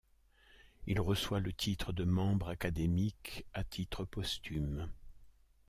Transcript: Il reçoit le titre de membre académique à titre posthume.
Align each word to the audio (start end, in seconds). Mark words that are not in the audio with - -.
Il 0.87 0.99
reçoit 0.99 1.39
le 1.41 1.53
titre 1.53 1.91
de 1.93 2.05
membre 2.05 2.47
académique 2.49 3.45
à 3.53 3.63
titre 3.63 4.03
posthume. 4.03 4.89